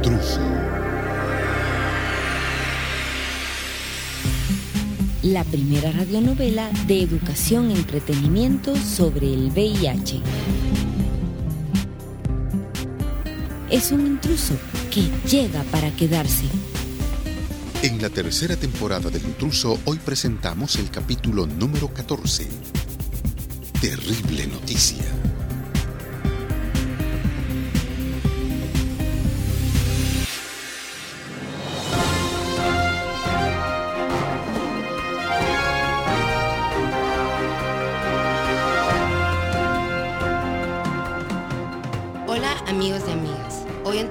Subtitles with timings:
[0.00, 0.40] intruso.
[5.22, 10.20] La primera radionovela de educación y entretenimiento sobre el VIH.
[13.70, 14.54] Es un intruso
[14.90, 16.46] que llega para quedarse.
[17.82, 22.48] En la tercera temporada del intruso, hoy presentamos el capítulo número 14.
[23.80, 25.04] Terrible noticia.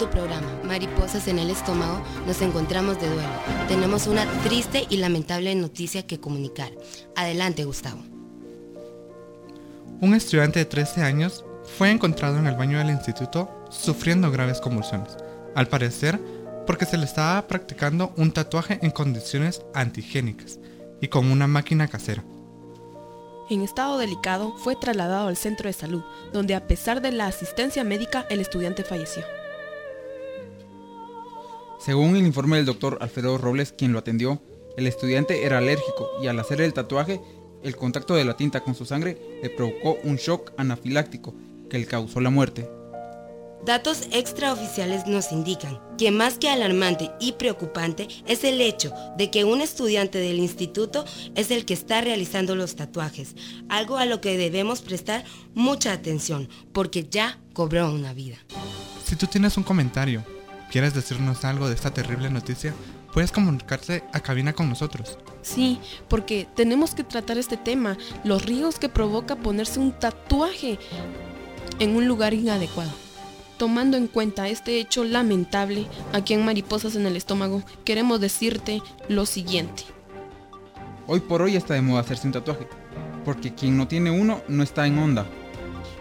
[0.10, 3.30] Programa Mariposas en el estómago nos encontramos de duelo.
[3.68, 6.72] Tenemos una triste y lamentable noticia que comunicar.
[7.16, 8.02] Adelante Gustavo.
[10.02, 11.44] Un estudiante de 13 años
[11.78, 15.18] fue encontrado en el baño del instituto sufriendo graves convulsiones.
[15.56, 16.20] Al parecer,
[16.66, 20.60] porque se le estaba practicando un tatuaje en condiciones antigénicas
[21.02, 22.24] y con una máquina casera.
[23.50, 27.84] En estado delicado, fue trasladado al centro de salud, donde a pesar de la asistencia
[27.84, 29.24] médica, el estudiante falleció.
[31.80, 34.42] Según el informe del doctor Alfredo Robles, quien lo atendió,
[34.76, 37.22] el estudiante era alérgico y al hacer el tatuaje,
[37.64, 41.34] el contacto de la tinta con su sangre le provocó un shock anafiláctico
[41.70, 42.70] que le causó la muerte.
[43.66, 49.46] Datos extraoficiales nos indican que más que alarmante y preocupante es el hecho de que
[49.46, 51.06] un estudiante del instituto
[51.36, 53.36] es el que está realizando los tatuajes,
[53.70, 58.38] algo a lo que debemos prestar mucha atención porque ya cobró una vida.
[59.06, 60.24] Si tú tienes un comentario,
[60.70, 62.74] quieres decirnos algo de esta terrible noticia,
[63.14, 65.18] puedes comunicarte a cabina con nosotros.
[65.42, 70.80] Sí, porque tenemos que tratar este tema, los riesgos que provoca ponerse un tatuaje
[71.80, 72.92] en un lugar inadecuado.
[73.58, 79.26] Tomando en cuenta este hecho lamentable, aquí en Mariposas en el Estómago, queremos decirte lo
[79.26, 79.84] siguiente.
[81.08, 82.68] Hoy por hoy está de moda hacerse un tatuaje,
[83.26, 85.26] porque quien no tiene uno no está en onda.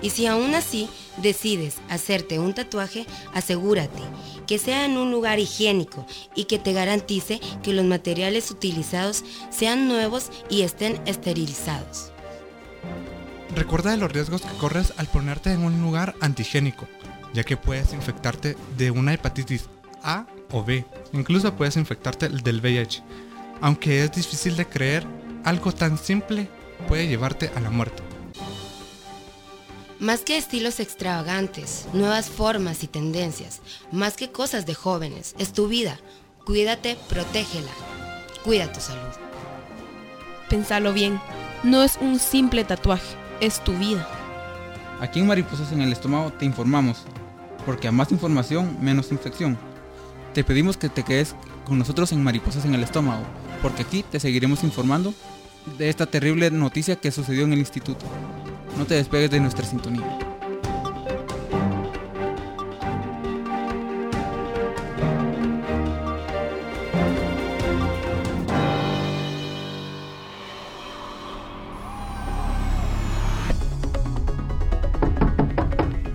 [0.03, 0.89] Y si aún así
[1.23, 4.03] decides hacerte un tatuaje, asegúrate
[4.47, 9.89] que sea en un lugar higiénico y que te garantice que los materiales utilizados sean
[9.89, 12.13] nuevos y estén esterilizados.
[13.55, 16.87] Recuerda los riesgos que corres al ponerte en un lugar antigénico,
[17.35, 19.69] ya que puedes infectarte de una hepatitis
[20.03, 20.85] A o B.
[21.13, 23.03] Incluso puedes infectarte del VIH.
[23.61, 25.07] Aunque es difícil de creer,
[25.45, 26.49] algo tan simple
[26.87, 28.08] puede llevarte a la muerte.
[30.01, 33.61] Más que estilos extravagantes, nuevas formas y tendencias,
[33.91, 35.99] más que cosas de jóvenes, es tu vida.
[36.45, 37.73] Cuídate, protégela.
[38.45, 39.13] Cuida tu salud.
[40.49, 41.21] Pensalo bien,
[41.65, 44.09] no es un simple tatuaje, es tu vida.
[45.01, 46.99] Aquí en Mariposas en el Estómago te informamos,
[47.67, 49.59] porque a más información, menos infección.
[50.33, 51.35] Te pedimos que te quedes
[51.67, 53.25] con nosotros en Mariposas en el Estómago,
[53.63, 55.13] porque aquí te seguiremos informando
[55.77, 58.07] de esta terrible noticia que sucedió en el instituto.
[58.77, 60.19] No te despegues de nuestra sintonía.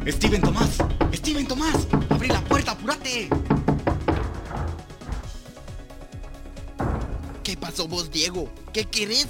[0.08, 0.78] Steven Tomás,
[1.14, 3.30] Steven Tomás, abrí la puerta, apúrate.
[7.44, 8.50] ¿Qué pasó vos, Diego?
[8.74, 9.28] ¿Qué querés?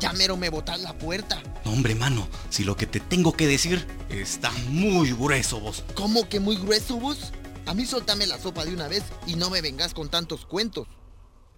[0.00, 1.40] Ya mero me botas la puerta.
[1.64, 5.84] No, hombre, mano, si lo que te tengo que decir está muy grueso vos.
[5.94, 7.32] ¿Cómo que muy grueso vos?
[7.66, 10.88] A mí soltame la sopa de una vez y no me vengas con tantos cuentos.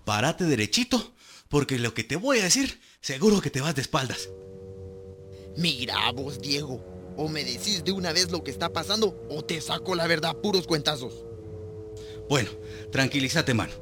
[0.04, 1.14] Párate derechito,
[1.48, 4.28] porque lo que te voy a decir, seguro que te vas de espaldas.
[5.56, 6.84] Mira vos, Diego.
[7.16, 10.36] O me decís de una vez lo que está pasando o te saco la verdad
[10.36, 11.14] puros cuentazos.
[12.28, 12.50] Bueno,
[12.90, 13.72] tranquilízate, mano.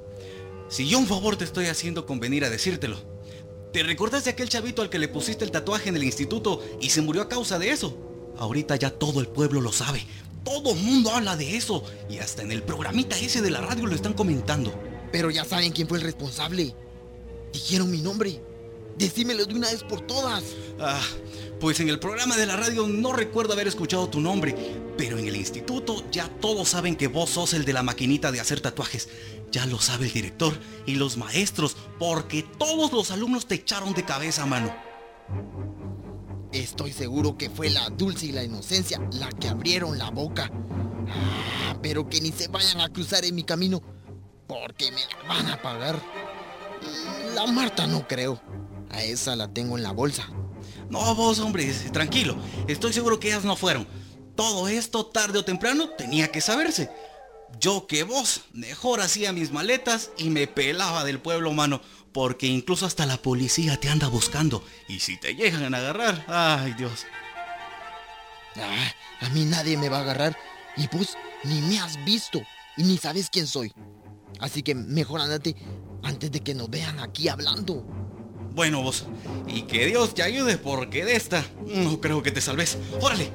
[0.69, 3.12] Si yo un favor te estoy haciendo con venir a decírtelo.
[3.73, 6.91] ¿Te recuerdas de aquel chavito al que le pusiste el tatuaje en el instituto y
[6.91, 7.97] se murió a causa de eso?
[8.37, 10.05] Ahorita ya todo el pueblo lo sabe.
[10.45, 11.83] Todo el mundo habla de eso.
[12.11, 14.75] Y hasta en el programita ese de la radio lo están comentando.
[15.11, 16.75] Pero ya saben quién fue el responsable.
[17.55, 18.43] Dijeron mi nombre.
[18.99, 20.45] Decímelo de una vez por todas.
[20.79, 21.01] Ah,
[21.59, 24.55] pues en el programa de la radio no recuerdo haber escuchado tu nombre,
[24.99, 28.41] pero en el instituto ya todos saben que vos sos el de la maquinita de
[28.41, 29.09] hacer tatuajes.
[29.53, 34.05] Ya lo sabe el director y los maestros, porque todos los alumnos te echaron de
[34.05, 34.75] cabeza, mano.
[36.53, 40.51] Estoy seguro que fue la dulce y la inocencia la que abrieron la boca.
[41.09, 43.83] Ah, pero que ni se vayan a cruzar en mi camino,
[44.47, 45.97] porque me la van a pagar.
[45.97, 48.41] Mm, La Marta no creo.
[48.91, 50.29] A esa la tengo en la bolsa.
[50.91, 52.37] No, vos, hombre, tranquilo.
[52.69, 53.87] Estoy seguro que ellas no fueron.
[54.35, 56.91] Todo esto, tarde o temprano, tenía que saberse.
[57.61, 61.81] Yo que vos, mejor hacía mis maletas y me pelaba del pueblo, mano.
[62.13, 64.63] Porque incluso hasta la policía te anda buscando.
[64.89, 67.07] Y si te llegan a agarrar, ay Dios.
[68.57, 70.37] Ah, a mí nadie me va a agarrar.
[70.77, 72.43] Y vos ni me has visto.
[72.77, 73.73] Y ni sabes quién soy.
[74.41, 75.57] Así que mejor andate
[76.03, 77.85] antes de que nos vean aquí hablando.
[78.55, 79.07] Bueno vos,
[79.47, 82.77] y que Dios te ayude porque de esta no creo que te salves.
[83.01, 83.33] ¡Órale!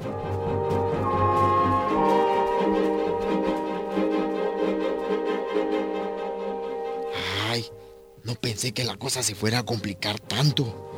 [8.28, 10.92] No pensé que la cosa se fuera a complicar tanto.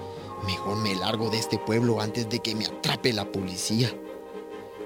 [0.48, 3.96] Mejor me largo de este pueblo antes de que me atrape la policía.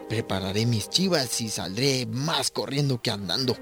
[0.09, 3.55] Prepararé mis chivas y saldré más corriendo que andando.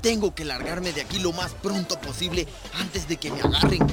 [0.00, 3.86] Tengo que largarme de aquí lo más pronto posible antes de que me agarren.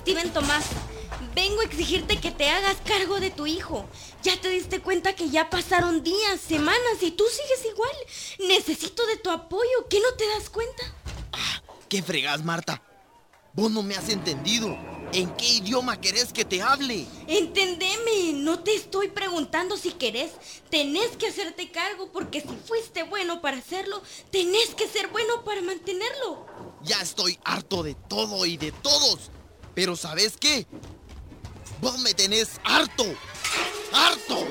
[0.00, 0.66] Steven Tomás,
[1.34, 3.86] vengo a exigirte que te hagas cargo de tu hijo.
[4.22, 8.48] Ya te diste cuenta que ya pasaron días, semanas y tú sigues igual.
[8.48, 9.88] Necesito de tu apoyo.
[9.88, 10.82] ¿Qué no te das cuenta?
[11.88, 12.82] ¿Qué fregas, Marta?
[13.54, 14.76] Vos no me has entendido.
[15.14, 17.06] ¿En qué idioma querés que te hable?
[17.28, 20.32] Entendeme, no te estoy preguntando si querés.
[20.70, 24.02] Tenés que hacerte cargo porque si fuiste bueno para hacerlo,
[24.32, 26.44] tenés que ser bueno para mantenerlo.
[26.82, 29.30] Ya estoy harto de todo y de todos.
[29.72, 30.66] Pero ¿sabes qué?
[31.80, 33.04] Vos me tenés harto.
[33.92, 34.44] ¡Harto!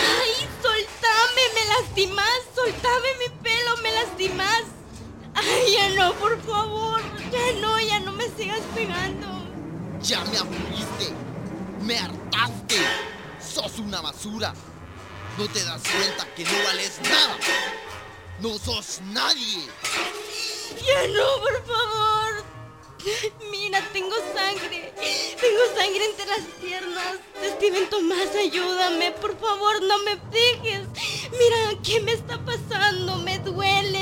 [0.00, 1.42] ¡Ay, soltame!
[1.54, 2.40] ¡Me lastimás!
[2.54, 3.76] ¡Soltame mi pelo!
[3.82, 4.81] ¡Me lastimás!
[5.42, 7.00] ¡Ay, ya no, por favor!
[7.32, 9.28] ¡Ya no, ya no me sigas pegando!
[10.02, 11.12] Ya me aburriste.
[11.82, 12.76] Me hartaste.
[13.40, 14.54] Sos una basura.
[15.38, 17.36] No te das cuenta que no vales nada.
[18.40, 19.66] No sos nadie.
[20.86, 22.44] ¡Ya no, por favor!
[23.50, 24.92] Mira, tengo sangre.
[25.40, 27.18] Tengo sangre entre las piernas.
[27.56, 29.12] Steven Tomás, ayúdame.
[29.12, 30.86] Por favor, no me dejes.
[31.32, 33.16] Mira, ¿qué me está pasando?
[33.16, 34.01] Me duele,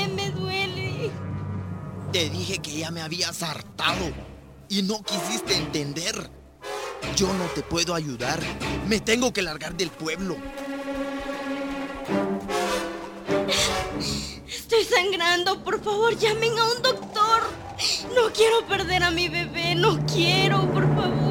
[2.11, 4.11] Te dije que ya me habías hartado
[4.67, 6.29] y no quisiste entender.
[7.15, 8.37] Yo no te puedo ayudar.
[8.85, 10.35] Me tengo que largar del pueblo.
[14.45, 15.63] Estoy sangrando.
[15.63, 17.43] Por favor, llamen a un doctor.
[18.13, 19.75] No quiero perder a mi bebé.
[19.75, 21.30] No quiero, por favor.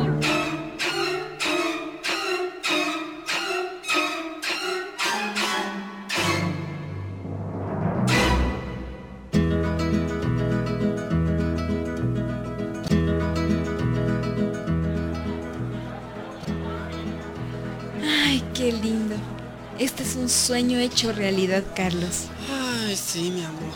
[20.30, 22.26] Sueño hecho realidad, Carlos.
[22.50, 23.72] Ay, sí, mi amor.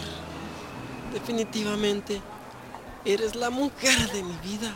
[1.12, 2.20] Definitivamente,
[3.04, 4.72] eres la mujer de mi vida.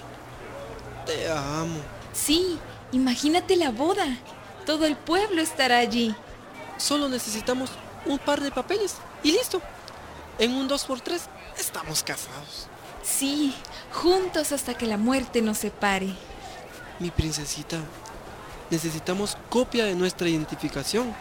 [1.07, 1.81] Te amo.
[2.13, 2.59] Sí,
[2.93, 4.19] imagínate la boda.
[4.67, 6.15] Todo el pueblo estará allí.
[6.77, 7.71] Solo necesitamos
[8.07, 9.61] un par de papeles y listo.
[10.39, 11.21] En un 2x3
[11.59, 12.69] estamos casados.
[13.03, 13.55] Sí,
[13.93, 16.15] juntos hasta que la muerte nos separe.
[16.99, 17.79] Mi princesita,
[18.71, 21.13] necesitamos copia de nuestra identificación.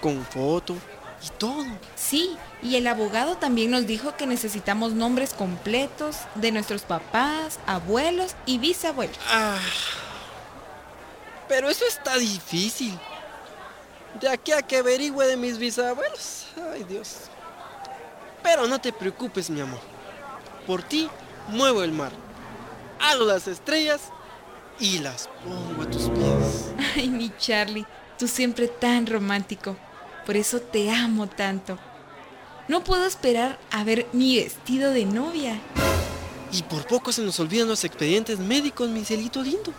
[0.00, 0.76] Con foto
[1.24, 1.64] y todo.
[1.96, 8.36] Sí, y el abogado también nos dijo que necesitamos nombres completos de nuestros papás, abuelos
[8.46, 9.18] y bisabuelos.
[9.28, 9.58] Ah,
[11.48, 12.96] pero eso está difícil.
[14.20, 16.46] De aquí a que averigüe de mis bisabuelos.
[16.72, 17.22] Ay, Dios.
[18.42, 19.80] Pero no te preocupes, mi amor.
[20.66, 21.08] Por ti
[21.48, 22.12] muevo el mar.
[23.00, 24.02] Hago las estrellas
[24.78, 26.72] y las pongo a tus pies.
[26.96, 27.86] Ay, mi Charlie,
[28.18, 29.76] tú siempre tan romántico.
[30.28, 31.78] Por eso te amo tanto.
[32.68, 35.58] No puedo esperar a ver mi vestido de novia.
[36.52, 39.72] Y por poco se nos olvidan los expedientes médicos, mi cielito lindo.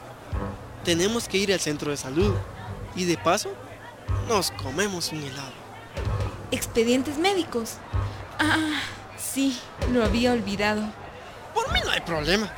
[0.84, 2.34] Tenemos que ir al centro de salud.
[2.96, 3.52] Y de paso,
[4.28, 5.54] nos comemos un helado.
[6.50, 7.76] ¿Expedientes médicos?
[8.40, 8.82] Ah,
[9.20, 9.56] sí,
[9.94, 10.82] lo había olvidado.
[11.54, 12.52] Por mí no hay problema.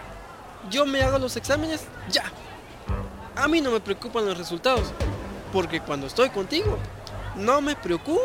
[0.70, 2.24] Yo me hago los exámenes ya.
[3.36, 4.94] A mí no me preocupan los resultados.
[5.52, 6.78] Porque cuando estoy contigo,
[7.36, 8.22] no me preocupa.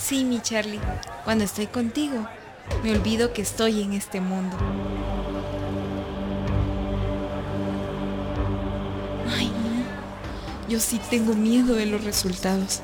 [0.00, 0.80] Sí, mi Charlie,
[1.24, 2.26] cuando estoy contigo,
[2.82, 4.56] me olvido que estoy en este mundo.
[9.36, 10.68] Ay, no.
[10.68, 12.80] Yo sí tengo miedo de los resultados.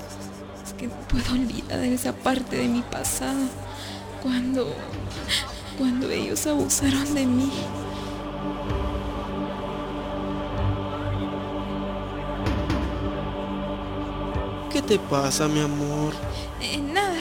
[0.65, 3.41] Es que no puedo olvidar esa parte de mi pasado.
[4.23, 4.75] Cuando...
[5.79, 7.53] cuando ellos abusaron de mí.
[14.79, 16.15] ¿Qué te pasa, mi amor?
[16.61, 17.19] Eh, nada,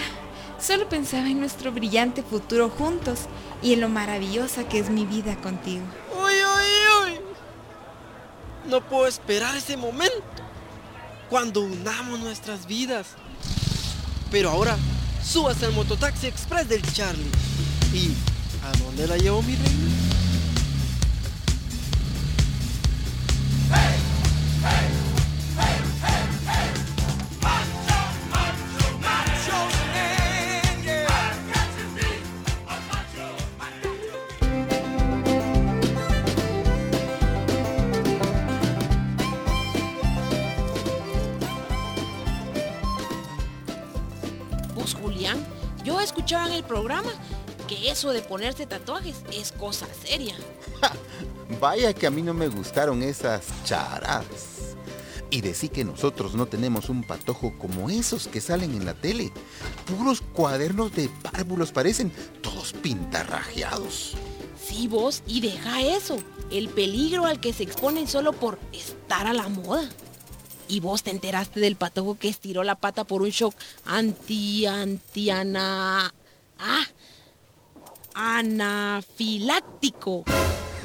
[0.60, 3.22] solo pensaba en nuestro brillante futuro juntos
[3.64, 5.84] y en lo maravillosa que es mi vida contigo.
[6.14, 7.20] ¡Uy, uy, uy!
[8.70, 10.14] No puedo esperar ese momento.
[11.32, 13.08] Cuando unamos nuestras vidas.
[14.30, 14.78] Pero ahora,
[15.24, 17.32] subas al mototaxi express del Charlie.
[17.92, 18.12] ¿Y
[18.68, 20.27] a dónde la llevo mi reina?
[45.84, 47.12] Yo escuchaba en el programa
[47.68, 50.36] que eso de ponerse tatuajes es cosa seria.
[51.60, 54.76] Vaya que a mí no me gustaron esas charadas.
[55.30, 59.32] Y decir que nosotros no tenemos un patojo como esos que salen en la tele.
[59.86, 64.16] Puros cuadernos de párvulos parecen, todos pintarrajeados.
[64.62, 66.18] Sí, vos, y deja eso,
[66.50, 69.90] el peligro al que se exponen solo por estar a la moda.
[70.68, 73.54] Y vos te enteraste del patojo que estiró la pata por un shock
[73.86, 76.12] anti, anti, ana...
[76.60, 76.88] Ah,
[78.14, 80.24] anafiláctico.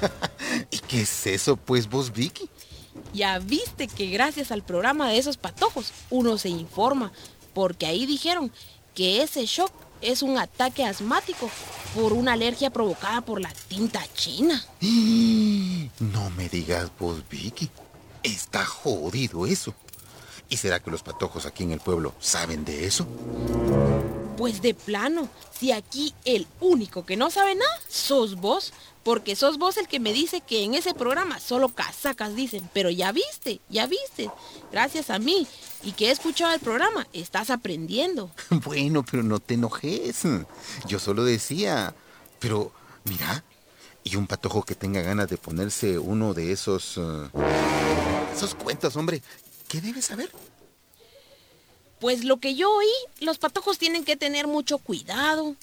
[0.71, 2.49] ¿Y qué es eso, pues, vos, Vicky?
[3.15, 7.11] Ya viste que gracias al programa de esos patojos uno se informa,
[7.55, 8.53] porque ahí dijeron
[8.95, 9.73] que ese shock
[10.03, 11.51] es un ataque asmático
[11.95, 14.63] por una alergia provocada por la tinta china.
[16.01, 17.71] No me digas vos, Vicky.
[18.23, 19.75] Está jodido eso.
[20.49, 23.07] ¿Y será que los patojos aquí en el pueblo saben de eso?
[24.37, 28.73] Pues de plano, si aquí el único que no sabe nada, sos vos.
[29.03, 32.69] Porque sos vos el que me dice que en ese programa solo casacas dicen.
[32.73, 34.31] Pero ya viste, ya viste.
[34.71, 35.47] Gracias a mí
[35.83, 38.31] y que he escuchado el programa, estás aprendiendo.
[38.65, 40.23] Bueno, pero no te enojes.
[40.87, 41.95] Yo solo decía.
[42.39, 42.73] Pero,
[43.05, 43.43] mira,
[44.05, 46.99] y un patojo que tenga ganas de ponerse uno de esos...
[46.99, 49.23] eh, esos cuentos, hombre.
[49.69, 50.31] ¿Qué debe saber?
[52.01, 55.57] Pues lo que yo oí, los patojos tienen que tener mucho cuidado.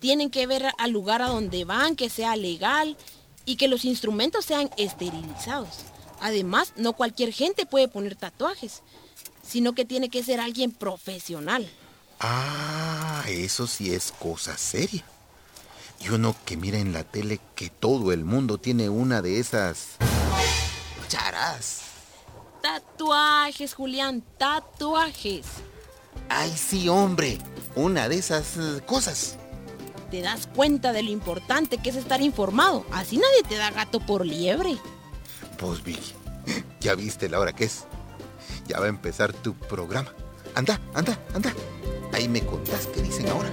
[0.00, 2.96] Tienen que ver al lugar a donde van, que sea legal
[3.44, 5.84] y que los instrumentos sean esterilizados.
[6.20, 8.82] Además, no cualquier gente puede poner tatuajes,
[9.46, 11.70] sino que tiene que ser alguien profesional.
[12.20, 15.04] Ah, eso sí es cosa seria.
[16.00, 19.96] Y uno que mira en la tele que todo el mundo tiene una de esas...
[21.08, 21.82] charas.
[22.62, 25.46] Tatuajes, Julián, tatuajes.
[26.28, 27.38] Ay, sí, hombre.
[27.74, 29.36] Una de esas eh, cosas.
[30.10, 32.84] Te das cuenta de lo importante que es estar informado.
[32.92, 34.78] Así nadie te da gato por liebre.
[35.58, 36.14] Pues Vicky,
[36.80, 37.84] ya viste la hora que es.
[38.66, 40.12] Ya va a empezar tu programa.
[40.54, 41.52] Anda, anda, anda.
[42.12, 43.50] Ahí me contás qué dicen ahora.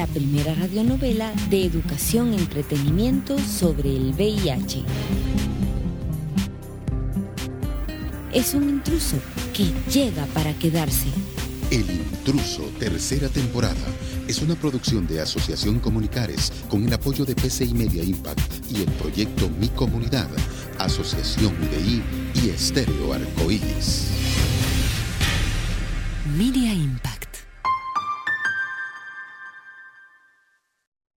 [0.00, 4.82] La primera radionovela de educación y entretenimiento sobre el VIH.
[8.32, 9.18] Es un intruso
[9.52, 11.08] que llega para quedarse.
[11.70, 13.76] El intruso, tercera temporada.
[14.26, 18.40] Es una producción de Asociación Comunicares con el apoyo de PCI Media Impact
[18.72, 20.30] y el proyecto Mi Comunidad,
[20.78, 22.02] Asociación UDI
[22.42, 24.06] y Estéreo Arcoíris.
[26.38, 27.09] Media Impact.